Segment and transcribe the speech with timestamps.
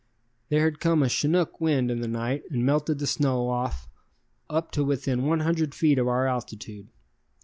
[0.49, 3.87] There had come a chinook wind in the night and melted the snow off
[4.49, 6.87] up to within one hundred feet of our altitude.